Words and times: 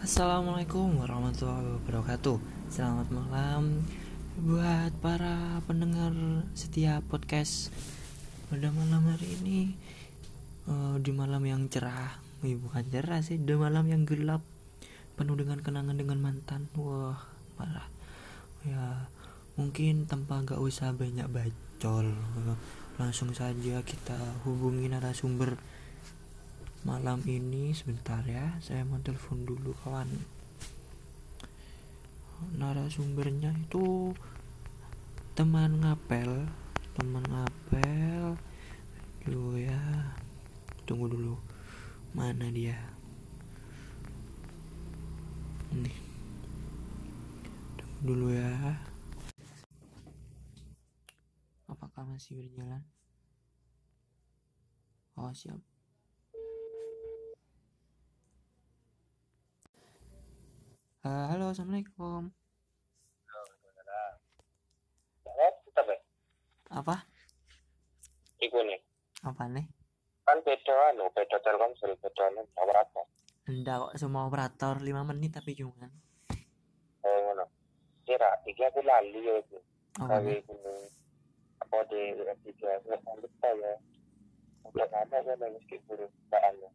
Assalamualaikum 0.00 0.96
warahmatullahi 0.96 1.76
wabarakatuh. 1.76 2.40
Selamat 2.72 3.12
malam 3.12 3.84
Buat 4.40 4.96
para 5.04 5.60
pendengar 5.68 6.16
setiap 6.56 7.04
podcast 7.12 7.68
Pada 8.48 8.72
malam 8.72 9.04
hari 9.04 9.36
ini. 9.44 9.76
Eh, 10.64 10.96
Di 11.04 11.12
malam 11.12 11.44
yang 11.44 11.68
cerah. 11.68 12.16
Wih, 12.40 12.56
Bukan 12.56 12.88
cerah 12.88 13.20
sih 13.20 13.44
Di 13.44 13.52
malam 13.52 13.92
yang 13.92 14.08
gelap. 14.08 14.40
Penuh 15.20 15.36
dengan 15.36 15.60
kenangan 15.60 16.00
dengan 16.00 16.16
mantan. 16.16 16.72
Wah 16.80 17.20
parah. 17.60 17.84
Ya 18.64 19.04
mungkin 19.60 20.08
tanpa 20.08 20.40
gak 20.48 20.64
usah 20.64 20.96
banyak 20.96 21.28
bacol. 21.28 22.16
Langsung 22.96 23.36
saja 23.36 23.84
kita 23.84 24.16
hubungi 24.48 24.88
narasumber 24.88 25.60
malam 26.80 27.20
ini 27.28 27.76
sebentar 27.76 28.24
ya 28.24 28.56
saya 28.64 28.88
mau 28.88 28.96
telepon 29.04 29.44
dulu 29.44 29.76
kawan. 29.84 30.08
Narasumbernya 32.56 33.52
itu 33.52 34.16
teman 35.36 35.84
ngapel 35.84 36.48
teman 36.96 37.24
ngapel. 37.28 38.40
Dulu 39.28 39.60
ya 39.60 39.80
tunggu 40.88 41.04
dulu 41.12 41.36
mana 42.16 42.48
dia? 42.48 42.80
Ini 45.76 45.92
tunggu 47.76 48.00
dulu 48.08 48.26
ya. 48.32 48.56
Apakah 51.68 52.08
masih 52.08 52.40
berjalan? 52.40 52.80
Oh 55.20 55.28
siap 55.36 55.69
Eh, 61.00 61.24
halo 61.32 61.48
assalamualaikum 61.48 62.28
ya? 65.32 65.96
apa 66.76 66.96
Iku 68.44 68.60
nih, 68.60 68.76
apa 69.24 69.48
nih 69.48 69.64
kan 70.28 70.36
beda 70.44 70.92
anu, 70.92 71.08
beda 71.16 71.40
Telkomsel, 71.40 71.96
beda 72.04 72.22
anu, 72.28 72.44
apa? 72.52 73.00
Enggak 73.48 73.76
kok 73.80 73.96
semua 73.96 74.28
operator 74.28 74.76
5 74.84 75.00
menit 75.08 75.40
tapi 75.40 75.56
cuma 75.56 75.88
Oh, 77.00 77.16
ngono. 77.24 77.48
Kira, 78.04 78.36
iki 78.44 78.60
aku 78.60 78.84
lali 78.84 79.24
ya 79.24 79.40
itu. 79.40 79.56
apa 79.96 80.20
Kawe 80.20 80.20
nih 80.20 80.36
iku 80.44 80.54
apa 81.64 81.76
di 81.88 82.00
tiga 82.44 82.76
lupa 83.16 83.48
ya. 83.56 83.72
Udah 84.68 84.86
lama 84.92 85.16
kan 85.16 85.36
nangis 85.40 85.64
ke 85.64 85.80
guru 85.88 86.04
baannya. 86.28 86.68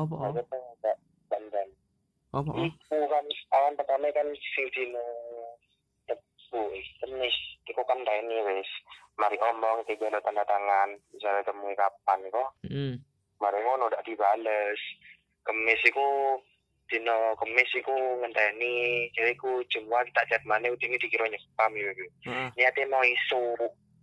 apa 0.00 0.14
oh 0.16 0.24
Aku 0.32 0.40
tuh 0.48 0.60
nggak 0.80 0.96
bandan. 1.28 1.68
Apa 2.32 2.48
oh 2.48 2.64
Iku 2.64 2.98
kan 3.12 3.26
awan 3.52 3.76
pertama 3.76 4.08
kan 4.16 4.28
sing 4.56 4.66
dino 4.72 5.04
tepu, 6.08 6.60
tenis. 7.04 7.36
Iku 7.68 7.84
kan 7.84 8.00
ini 8.00 8.36
wis. 8.40 8.70
Mari 9.20 9.36
omong 9.36 9.84
tiga 9.84 10.08
lo 10.08 10.18
tanda 10.24 10.40
tangan, 10.48 10.96
bisa 11.12 11.44
temui 11.44 11.76
kapan 11.76 12.24
kok. 12.32 12.48
hmm. 12.64 12.96
mari 13.42 13.58
ngono 13.58 13.90
ndak 13.90 14.06
dibales 14.06 14.78
kemis 15.42 15.82
iku 15.82 16.38
dino 16.86 17.34
kemis 17.42 17.70
iku 17.74 17.90
ngenteni 18.22 19.10
jadi 19.18 19.34
iku 19.34 19.66
semua 19.66 20.06
tak 20.14 20.30
chat 20.30 20.42
mana 20.46 20.70
ini 20.70 20.94
dikira 20.94 21.26
spam 21.26 21.74
ya 21.74 21.90
gitu 21.90 22.12
Heeh. 22.30 22.48
niatnya 22.54 22.86
mau 22.86 23.02
isu 23.02 23.42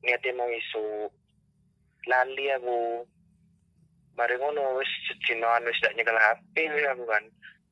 niatnya 0.04 0.36
mau 0.36 0.52
isu 0.52 1.08
lali 2.12 2.46
aku 2.52 3.08
mari 4.20 4.36
ngono 4.36 4.76
wis 4.84 4.92
sedinoan 5.08 5.64
wis 5.64 5.80
ndak 5.80 5.96
nyekel 5.96 6.20
HP 6.20 6.56
aku 6.92 7.04
kan 7.08 7.24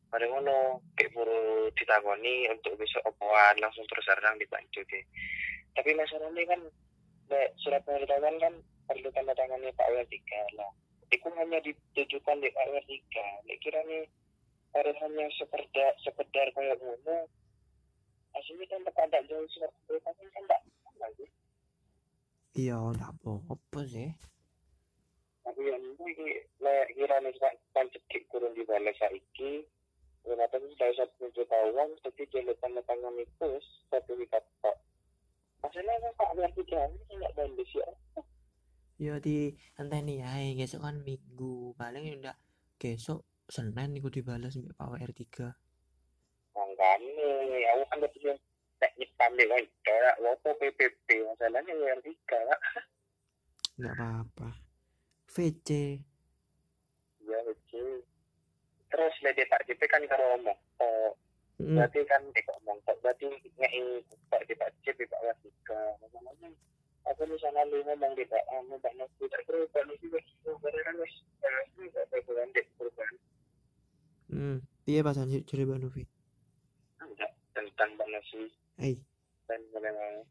mari 0.07 0.25
ngono 0.27 0.81
kayak 0.95 1.11
buru 1.11 1.67
ditagoni 1.75 2.47
untuk 2.51 2.79
besok 2.79 3.03
opoan 3.07 3.55
langsung 3.59 3.83
terus 3.91 4.07
serang 4.07 4.39
dibantu 4.39 4.79
deh 4.87 5.03
tapi 5.75 5.93
masalahnya 5.93 6.43
kan 6.47 6.61
Nek 7.27 7.59
surat 7.59 7.83
pemberitahuan 7.83 8.39
kan 8.39 8.53
perlu 8.87 9.11
tanda 9.11 9.35
tangannya 9.35 9.75
Pak 9.75 9.87
WR3 9.91 10.15
lah. 10.55 10.71
Itu 11.11 11.27
hanya 11.35 11.59
ditujukan 11.59 12.39
di 12.39 12.47
Pak 12.55 12.65
WR3. 12.71 13.15
Nek 13.43 13.59
kira 13.59 13.83
nih 13.83 14.07
harus 14.71 14.95
hanya 15.03 15.27
sekedar 15.35 15.91
sekedar 16.07 16.47
kayak 16.55 16.79
ngono. 16.79 17.27
Aslinya 18.31 18.65
kan 18.71 18.79
tak 18.87 19.11
ada 19.11 19.19
jauh 19.27 19.43
surat 19.51 19.71
pemberitahuan 19.75 20.27
kan 20.31 20.43
tak 20.47 20.61
lagi. 20.97 21.25
iya 22.57 22.73
enggak 22.73 23.13
apa-apa 23.21 23.85
sih 23.85 24.09
Tapi 25.45 25.61
yang 25.61 25.83
ini 25.93 26.41
nek 26.57 26.89
kira 26.95 27.21
nih 27.21 27.35
Pak 27.37 27.53
pancet 27.75 28.03
kurun 28.31 28.55
di 28.55 28.63
balas 28.63 28.95
saiki. 28.95 29.67
Itu 30.27 30.67
sudah 30.75 30.89
satu 30.99 31.13
pemberitahuan, 31.23 31.89
tapi 32.03 32.27
jalur 32.27 32.55
tanda 32.59 32.83
tangan 32.83 33.15
itu 33.15 33.47
sertifikat 33.87 34.43
Pak. 34.59 34.75
Masalahnya 35.63 36.03
kan 36.03 36.11
Pak? 36.19 36.29
WR3 36.35 36.61
ini 36.67 36.99
tidak 37.07 37.31
balas 37.39 37.71
ya. 37.71 37.87
ya 38.97 39.13
di 39.23 39.55
anteni 39.79 40.19
ya 40.19 40.31
besok 40.59 40.83
kan 40.83 40.99
minggu. 40.99 41.71
Paling 41.79 42.19
udah 42.19 42.35
besok 42.75 43.23
senin 43.47 43.95
ikut 43.95 44.11
dibalas 44.11 44.59
mbak 44.59 44.75
Pak 44.75 44.87
WR 44.91 45.11
3 45.15 45.55
Makanya, 46.57 47.29
aku 47.71 47.83
kan 47.87 47.97
udah 48.03 48.11
punya 48.11 48.33
teknik 48.77 49.09
pandai 49.15 49.45
kan, 49.47 49.63
kayak 49.85 50.15
waktu 50.21 50.49
PPP, 50.57 51.07
masalahnya 51.25 51.73
yang 51.73 52.01
tiga, 52.01 52.39
enggak 53.77 53.93
apa-apa. 53.93 54.49
VC 55.29 56.01
ya 57.27 57.39
oke. 57.45 57.83
Terus 59.27 59.43
dari 59.43 59.51
Pak 59.51 59.63
JP 59.67 59.81
kan 59.91 60.03
kalau 60.07 60.39
ngomong, 60.39 60.55
oh, 60.79 61.11
hmm. 61.59 61.75
berarti 61.75 61.99
kan 62.07 62.23
dia 62.31 62.47
ngomong, 62.47 62.79
kok 62.87 62.95
berarti 63.03 63.27
ngei 63.59 63.99
Pak 64.31 64.47
di 64.47 64.55
Pak 64.55 64.71
JP, 64.87 65.03
Pak 65.03 65.19
Wasika, 65.19 65.99
masalahnya, 65.99 66.47
aku 67.03 67.27
misalnya 67.27 67.67
lu 67.67 67.83
ngomong 67.83 68.15
di 68.15 68.23
Pak, 68.23 68.39
ah, 68.55 68.63
Mbak 68.63 68.93
Nasi, 68.95 69.27
tak 69.27 69.43
kira 69.43 69.67
Pak 69.75 69.83
Nasi, 69.83 70.07
berarti 70.07 70.79
kan 70.79 70.95
wis, 70.95 71.13
eh, 71.43 71.63
ini 71.75 71.91
gak 71.91 72.07
ada 72.07 72.43
dek, 72.55 72.65
perubahan. 72.79 73.15
hmm. 74.31 74.57
iya 74.87 75.03
pasan 75.03 75.27
cari 75.27 75.63
Mbak 75.67 75.79
Novi 75.83 76.03
Enggak, 77.03 77.31
tentang 77.51 77.99
Pak 77.99 78.07
Nasi, 78.15 78.47
eh 78.79 79.03
dan 79.51 79.59
memang 79.75 80.23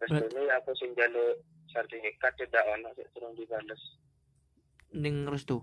terus 0.00 0.32
dulu 0.32 0.48
aku 0.48 0.72
sing 0.80 0.96
jaluk 0.96 1.44
sertifikat 1.68 2.32
tidak 2.40 2.64
ono 2.72 2.88
sik 2.96 3.08
turun 3.12 3.36
dibales 3.36 4.00
ning 4.96 5.28
restu 5.28 5.60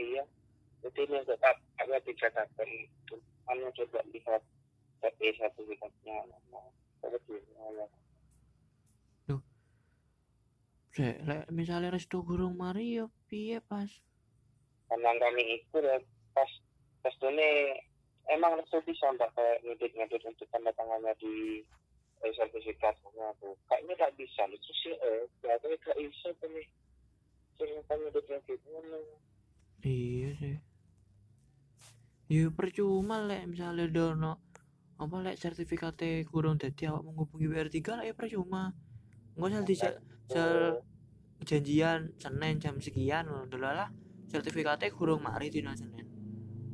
iya. 0.00 0.24
Jadi 0.80 1.00
ini 1.04 1.20
tetap 1.28 1.60
ada 1.76 1.96
tiga 2.00 2.28
tahun 2.32 2.68
itu 2.72 3.16
anu 3.52 3.68
coba 3.76 4.00
lihat 4.16 4.42
tapi 5.00 5.32
sertifikatnya 5.36 6.16
nah, 6.52 6.68
terus 7.00 7.24
ya 7.28 7.86
Sek, 10.90 11.22
lek 11.22 11.46
misalnya 11.54 11.94
restu 11.94 12.26
gurung 12.26 12.58
mari 12.58 12.98
yo 12.98 13.14
piye 13.30 13.62
pas? 13.62 13.86
Karena 14.90 15.14
kami 15.22 15.62
itu 15.62 15.78
ya. 15.78 16.02
Pas 16.34 16.50
pas 17.00 17.14
ini 17.30 17.78
emang 18.26 18.58
itu 18.58 18.76
bisa 18.82 19.06
mbak 19.14 19.30
kayak 19.38 19.62
ngedit 19.62 19.94
ngedit 19.94 20.22
untuk 20.26 20.50
tanda 20.50 20.74
tangannya 20.74 21.14
di 21.22 21.62
eh, 22.26 22.32
sertifikatnya 22.34 23.32
tuh 23.38 23.54
kayaknya 23.70 23.94
tak 24.02 24.12
bisa 24.18 24.42
itu 24.50 24.70
sih 24.82 24.94
eh. 24.98 25.30
Tapi 25.40 25.78
tak 25.78 25.94
bisa 25.94 26.28
tapi 26.42 26.62
sing 27.54 27.70
ngedit 27.86 28.24
ngedit 28.26 28.60
iya 29.84 30.30
sih. 30.36 30.56
Ya 32.30 32.46
percuma 32.54 33.26
lek 33.26 33.50
misalnya 33.50 33.90
dono 33.90 34.38
apa 35.00 35.16
lek 35.24 35.40
sertifikatnya 35.40 36.28
kurang 36.28 36.60
dadi 36.60 36.86
awak 36.86 37.02
menghubungi 37.08 37.48
WR3 37.48 37.76
lah 37.96 38.04
ya 38.04 38.14
percuma. 38.14 38.76
Nggak 39.34 39.48
usah 39.50 39.62
di 39.64 39.74
sel 40.30 40.56
janjian 41.40 42.12
Senin 42.20 42.60
jam 42.60 42.76
sekian 42.76 43.24
dulu 43.48 43.64
lah 43.64 43.88
sertifikatnya 44.28 44.92
kurang 44.92 45.24
mari 45.24 45.48
dina 45.48 45.72
Senin. 45.72 46.06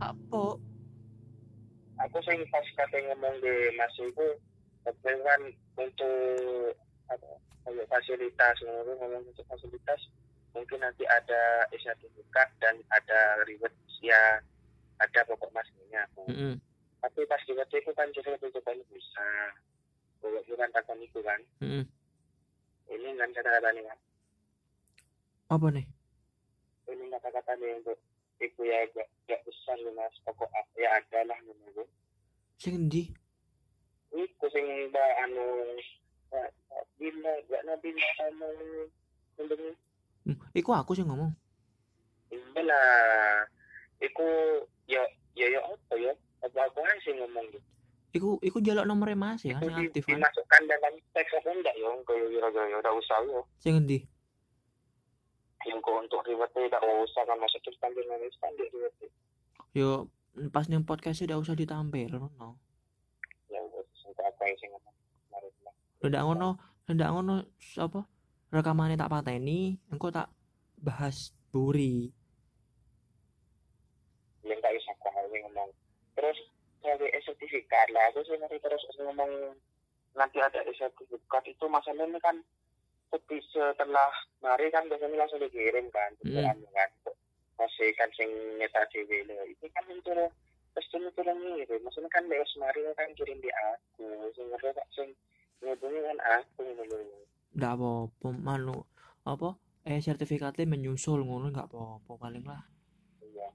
Apa 0.03 0.59
aku 1.97 2.19
sing 2.21 2.45
pas 2.53 2.67
kate 2.77 2.99
ngomong 3.09 3.35
di 3.41 3.55
mas 3.81 3.97
tapi 4.87 5.11
kan 5.27 5.41
untuk 5.81 6.77
apa 7.11 7.27
kayak 7.67 7.87
fasilitas 7.91 8.57
ngomong 8.63 9.25
untuk 9.27 9.47
fasilitas 9.51 10.01
mungkin 10.57 10.81
nanti 10.81 11.05
ada 11.05 11.69
sertifikat 11.77 12.49
dan 12.65 12.81
ada 12.89 13.45
reward 13.45 13.77
ya 14.01 14.41
ada 14.97 15.21
pokok 15.29 15.53
aku 15.53 16.25
Heeh. 16.33 16.57
tapi 17.05 17.21
pas 17.29 17.43
di 17.45 17.53
waktu 17.53 17.77
itu 17.85 17.93
kan 17.93 18.09
jadi 18.17 18.33
lebih 18.33 18.49
coba 18.57 18.73
bisa 18.89 19.29
bawa 20.25 20.41
bukan 20.49 20.71
takon 20.73 21.05
itu 21.05 21.21
kan 21.21 21.41
Heeh. 21.61 21.85
ini 22.89 23.09
kan 23.21 23.29
kata-kata 23.37 23.69
nih 23.77 23.85
kan 23.85 23.99
apa 25.53 25.67
nih 25.77 25.87
ini 26.89 27.05
kata-kata 27.13 27.53
nih 27.61 27.77
untuk 27.85 27.99
itu 28.41 28.61
ya 28.65 28.89
gak, 28.97 29.09
gak 29.29 29.45
besar 29.45 29.77
nih 29.77 29.93
mas 29.93 30.17
pokok 30.25 30.49
ya 30.81 30.89
ada 30.97 31.21
lah 31.29 31.39
menurut 31.45 31.89
sing 32.57 32.89
endi 32.89 33.13
Iku 34.17 34.49
sing 34.49 34.65
mbak 34.89 35.11
anu 35.29 35.77
Mbak 36.33 36.51
Bina, 36.97 37.33
Mbak 37.47 37.63
Nabila 37.69 38.09
anu 38.27 38.49
Hmm, 40.27 40.39
iku 40.59 40.75
aku 40.75 40.99
sih 40.99 41.07
ngomong. 41.07 41.31
Iya 42.35 42.61
lah 42.67 43.47
Iku 44.03 44.27
ya 44.91 45.01
ya 45.39 45.47
ya 45.47 45.61
apa 45.63 45.95
ya? 45.95 46.13
Apa 46.43 46.67
aku 46.67 46.83
aja 46.83 46.99
sih 47.07 47.15
ngomong 47.15 47.47
gitu. 47.55 47.67
Iku 48.19 48.29
iku 48.43 48.59
jaluk 48.59 48.91
nomornya 48.91 49.15
mas 49.15 49.47
ya 49.47 49.61
kan 49.63 49.71
di, 49.71 49.87
aktif 49.87 50.03
kan 50.09 50.19
dimasukkan 50.19 50.63
dalam 50.67 50.93
teks 51.15 51.31
apa 51.37 51.49
enggak 51.53 51.75
ya 51.79 51.89
kalau 52.03 52.27
kira-kira 52.27 52.77
udah 52.83 52.95
usah 52.99 53.19
ya. 53.23 53.41
Sing 53.63 53.73
ngendi? 53.79 53.99
Yang 55.67 55.79
kau 55.83 55.99
untuk 56.03 56.21
ribet 56.27 56.51
tidak 56.55 56.83
usah 56.83 57.23
kan 57.23 57.39
masuk 57.39 57.61
terus 57.63 57.79
tampil 57.79 58.05
manis 58.11 58.35
tampil 58.43 58.67
ribet 58.75 58.95
yo 59.77 60.09
pas 60.49 60.65
ning 60.73 60.89
podcast 60.89 61.21
udah 61.29 61.37
usah 61.37 61.53
ditampil 61.53 62.09
no 62.17 62.57
ya 63.53 63.61
untuk 63.61 64.25
apa 64.25 64.43
yang 64.49 64.57
sih 64.57 64.69
ngomong. 64.73 64.95
Ndak 66.01 66.23
ngono 66.25 66.49
ndak 66.89 67.11
ngono 67.13 67.35
apa 67.77 68.01
rekamannya 68.55 68.99
tak 68.99 69.11
pateni 69.11 69.79
engko 69.91 70.15
tak 70.15 70.31
bahas 70.79 71.35
buri. 71.51 72.13
Yang 74.47 74.61
tak 74.63 74.73
bisa 74.79 74.93
kau 75.03 75.11
yang 75.33 75.43
ngomong. 75.51 75.71
Terus 76.15 76.39
kalau 76.85 77.07
sertifikat. 77.27 77.87
Lah 77.91 78.13
sih 78.15 78.37
nanti 78.39 78.57
terus 78.63 78.83
ngomong 79.01 79.57
nanti 80.15 80.39
ada 80.39 80.63
sertifikat. 80.71 81.43
Itu 81.51 81.67
masalahnya 81.67 82.21
kan 82.23 82.39
seperti 83.07 83.39
setelah 83.55 84.11
mari 84.43 84.69
kan 84.71 84.87
biasanya 84.91 85.17
langsung 85.17 85.41
dikirim 85.43 85.89
kan 85.91 86.13
Hmm. 86.23 86.63
kan. 86.75 86.91
Masih 87.57 87.89
kan 87.97 88.11
sing 88.13 88.29
nyetak 88.61 88.85
dewe 88.93 89.25
lho. 89.25 89.49
itu 89.49 89.65
kan 89.73 89.85
itu 89.89 90.13
pasti 90.77 91.01
itu 91.01 91.21
ngirim 91.25 91.81
maksudnya 91.81 92.13
kan 92.13 92.29
Dewas 92.29 92.53
mari 92.61 92.85
kan 92.95 93.09
kirim 93.17 93.41
di 93.41 93.49
aku. 93.49 94.07
Sing 94.37 94.47
ngerti 94.53 94.77
tak 94.77 94.89
sing 94.93 95.09
ngubungi 95.65 96.05
kan 96.05 96.19
aku 96.21 96.63
lho 96.63 96.85
ndak 97.57 97.73
apa-apa 97.81 98.29
manu 98.37 98.85
apa 99.25 99.57
eh 99.89 99.99
sertifikatnya 99.99 100.69
menyusul 100.69 101.25
ngono 101.25 101.49
nggak 101.51 101.73
apa-apa 101.73 102.13
paling 102.21 102.45
lah. 102.45 102.63
Iya 103.25 103.49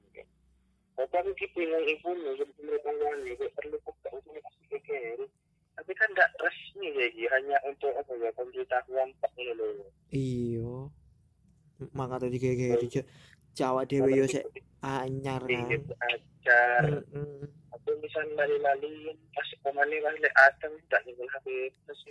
tapi 1.01 1.18
aku 1.18 1.31
ki 1.33 1.48
bingung 1.57 1.86
ibu 1.89 2.09
nih 2.13 2.45
pemerintahan 2.45 3.18
ini 3.25 3.33
kok 3.33 3.50
perlu 3.57 3.77
kasih 3.81 4.65
kekeri 4.69 5.25
tapi 5.74 5.92
kan 5.98 6.09
nggak 6.13 6.30
resmi 6.38 6.88
ya 6.94 7.27
hanya 7.33 7.57
untuk 7.65 7.89
apa 7.98 8.12
ya 8.21 8.30
pemberitahuan 8.38 9.09
tak 9.18 9.33
ini 9.42 9.53
loh 9.57 9.89
iyo 10.13 10.94
maka 11.98 12.21
tadi 12.21 12.38
kayak 12.38 12.86
kayak 12.86 13.09
Jawa 13.51 13.83
dewe 13.83 14.13
yo 14.13 14.30
sik 14.30 14.45
anyar 14.86 15.42
kan 15.42 15.68
ajar 16.13 17.01
aku 17.74 17.89
misal 17.98 18.24
lali-lali 18.38 19.18
pas 19.33 19.50
pemane 19.65 19.98
kan 20.06 20.15
lek 20.21 20.36
atem 20.38 20.71
tak 20.86 21.01
ninggal 21.09 21.25
HP 21.33 21.74
terus 21.89 22.01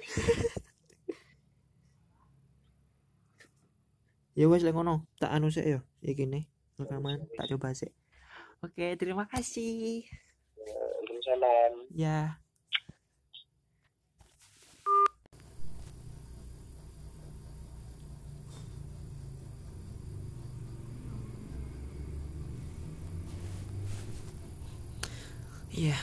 ya 4.40 4.48
wes 4.48 4.64
lek 4.64 4.72
ngono. 4.72 5.04
Tak 5.20 5.36
anu 5.36 5.52
sik 5.52 5.68
yo 5.68 5.84
iki 6.00 6.24
nih 6.24 6.48
rekaman 6.80 7.28
tak 7.36 7.44
coba 7.52 7.76
sik. 7.76 7.92
Oke 8.64 8.96
terima 8.96 9.28
kasih. 9.28 10.08
Waalaikumsalam. 10.56 11.72
Ya. 11.92 12.40
Iya, 25.70 25.96